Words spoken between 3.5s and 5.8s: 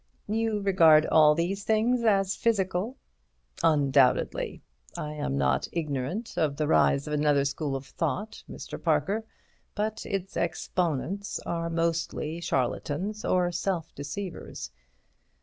"Undoubtedly. I am not